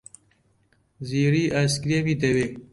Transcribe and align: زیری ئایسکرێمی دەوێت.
زیری 1.07 1.43
ئایسکرێمی 1.53 2.15
دەوێت. 2.21 2.53